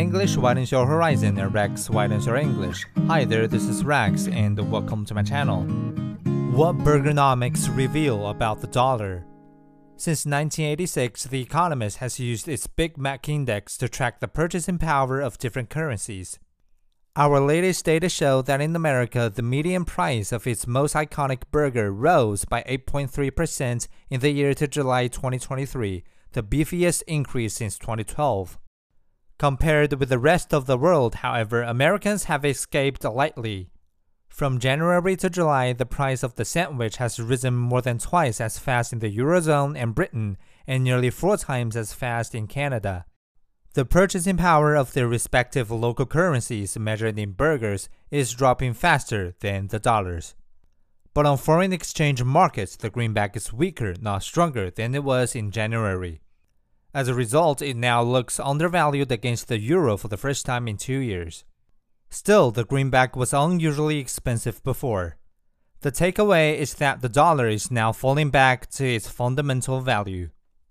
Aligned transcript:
English 0.00 0.38
widens 0.38 0.70
your 0.70 0.86
horizon 0.86 1.38
and 1.38 1.52
Rex 1.52 1.90
widens 1.90 2.24
your 2.24 2.36
English. 2.36 2.86
Hi 3.06 3.26
there, 3.26 3.46
this 3.46 3.64
is 3.64 3.84
Rex 3.84 4.28
and 4.28 4.58
welcome 4.72 5.04
to 5.04 5.14
my 5.14 5.22
channel. 5.22 5.60
What 6.56 6.78
Burgernomics 6.78 7.68
reveal 7.76 8.28
about 8.28 8.62
the 8.62 8.66
dollar? 8.66 9.26
Since 9.98 10.24
1986, 10.24 11.24
The 11.24 11.42
Economist 11.42 11.98
has 11.98 12.18
used 12.18 12.48
its 12.48 12.66
Big 12.66 12.96
Mac 12.96 13.28
Index 13.28 13.76
to 13.76 13.90
track 13.90 14.20
the 14.20 14.26
purchasing 14.26 14.78
power 14.78 15.20
of 15.20 15.36
different 15.36 15.68
currencies. 15.68 16.38
Our 17.14 17.38
latest 17.38 17.84
data 17.84 18.08
show 18.08 18.40
that 18.40 18.62
in 18.62 18.74
America, 18.74 19.30
the 19.32 19.42
median 19.42 19.84
price 19.84 20.32
of 20.32 20.46
its 20.46 20.66
most 20.66 20.94
iconic 20.94 21.42
burger 21.50 21.92
rose 21.92 22.46
by 22.46 22.62
8.3% 22.62 23.86
in 24.08 24.20
the 24.20 24.30
year 24.30 24.54
to 24.54 24.66
July 24.66 25.08
2023, 25.08 26.04
the 26.32 26.42
beefiest 26.42 27.02
increase 27.06 27.52
since 27.52 27.76
2012. 27.78 28.58
Compared 29.40 29.94
with 29.94 30.10
the 30.10 30.18
rest 30.18 30.52
of 30.52 30.66
the 30.66 30.76
world, 30.76 31.14
however, 31.14 31.62
Americans 31.62 32.24
have 32.24 32.44
escaped 32.44 33.02
lightly. 33.04 33.70
From 34.28 34.58
January 34.58 35.16
to 35.16 35.30
July, 35.30 35.72
the 35.72 35.86
price 35.86 36.22
of 36.22 36.34
the 36.34 36.44
sandwich 36.44 36.98
has 36.98 37.18
risen 37.18 37.54
more 37.54 37.80
than 37.80 37.96
twice 37.96 38.38
as 38.38 38.58
fast 38.58 38.92
in 38.92 38.98
the 38.98 39.16
Eurozone 39.16 39.78
and 39.78 39.94
Britain, 39.94 40.36
and 40.66 40.84
nearly 40.84 41.08
four 41.08 41.38
times 41.38 41.74
as 41.74 41.94
fast 41.94 42.34
in 42.34 42.48
Canada. 42.48 43.06
The 43.72 43.86
purchasing 43.86 44.36
power 44.36 44.74
of 44.74 44.92
their 44.92 45.08
respective 45.08 45.70
local 45.70 46.04
currencies 46.04 46.78
measured 46.78 47.18
in 47.18 47.32
burgers 47.32 47.88
is 48.10 48.34
dropping 48.34 48.74
faster 48.74 49.32
than 49.40 49.68
the 49.68 49.78
dollars. 49.78 50.34
But 51.14 51.24
on 51.24 51.38
foreign 51.38 51.72
exchange 51.72 52.22
markets, 52.22 52.76
the 52.76 52.90
greenback 52.90 53.34
is 53.38 53.54
weaker, 53.54 53.94
not 54.02 54.22
stronger, 54.22 54.70
than 54.70 54.94
it 54.94 55.02
was 55.02 55.34
in 55.34 55.50
January. 55.50 56.20
As 56.92 57.06
a 57.06 57.14
result, 57.14 57.62
it 57.62 57.76
now 57.76 58.02
looks 58.02 58.40
undervalued 58.40 59.12
against 59.12 59.48
the 59.48 59.58
euro 59.58 59.96
for 59.96 60.08
the 60.08 60.16
first 60.16 60.44
time 60.44 60.66
in 60.66 60.76
two 60.76 60.98
years. 60.98 61.44
Still, 62.08 62.50
the 62.50 62.64
greenback 62.64 63.14
was 63.14 63.32
unusually 63.32 63.98
expensive 63.98 64.62
before. 64.64 65.16
The 65.82 65.92
takeaway 65.92 66.56
is 66.56 66.74
that 66.74 67.00
the 67.00 67.08
dollar 67.08 67.48
is 67.48 67.70
now 67.70 67.92
falling 67.92 68.30
back 68.30 68.68
to 68.70 68.84
its 68.84 69.08
fundamental 69.08 69.80
value. 69.80 70.30